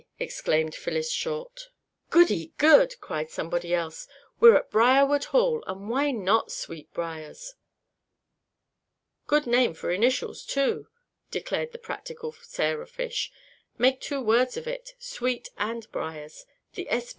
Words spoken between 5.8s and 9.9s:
why not Sweetbriars?" "Good name